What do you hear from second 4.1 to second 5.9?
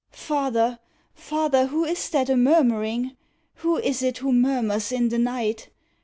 who murmurs in the night?